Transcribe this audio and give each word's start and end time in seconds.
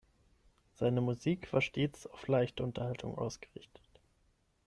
Seine 0.73 0.99
Musik 0.99 1.53
war 1.53 1.61
stets 1.61 2.07
auf 2.07 2.27
leichte 2.27 2.63
Unterhaltung 2.63 3.19
ausgerichtet. 3.19 4.01